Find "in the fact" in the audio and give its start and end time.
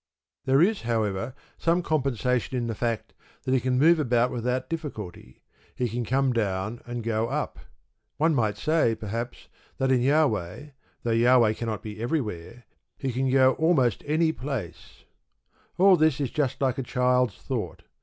2.57-3.13